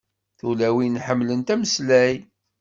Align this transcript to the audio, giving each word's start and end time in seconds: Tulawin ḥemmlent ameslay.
Tulawin 0.37 0.95
ḥemmlent 1.05 1.49
ameslay. 1.53 2.13